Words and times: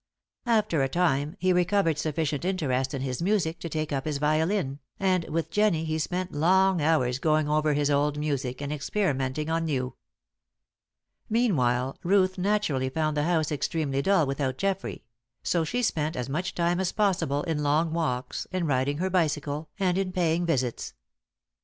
After 0.47 0.81
a 0.81 0.89
time 0.89 1.35
he 1.37 1.53
recovered 1.53 1.99
sufficient 1.99 2.43
interest 2.43 2.95
in 2.95 3.03
his 3.03 3.21
music 3.21 3.59
to 3.59 3.69
take 3.69 3.93
up 3.93 4.05
his 4.05 4.17
violin, 4.17 4.79
and 4.99 5.25
with 5.29 5.51
Jennie 5.51 5.85
he 5.85 5.99
spent 5.99 6.31
long 6.31 6.81
hours 6.81 7.19
going 7.19 7.47
over 7.47 7.73
his 7.73 7.91
old 7.91 8.17
music 8.17 8.61
and 8.63 8.73
experimenting 8.73 9.47
on 9.47 9.65
new. 9.65 9.93
Meanwhile, 11.29 11.99
Ruth 12.03 12.39
naturally 12.39 12.89
found 12.89 13.15
the 13.15 13.25
house 13.25 13.51
extremely 13.51 14.01
dull 14.01 14.25
without 14.25 14.57
Geoffrey; 14.57 15.03
so 15.43 15.63
she 15.63 15.83
spent 15.83 16.15
as 16.15 16.27
much 16.27 16.55
time 16.55 16.79
as 16.79 16.91
possible 16.91 17.43
in 17.43 17.61
long 17.61 17.93
walks, 17.93 18.47
in 18.51 18.65
riding 18.65 18.97
her 18.97 19.09
bicycle, 19.11 19.69
and 19.77 19.99
in 19.99 20.11
paying 20.11 20.47
visits. 20.47 20.95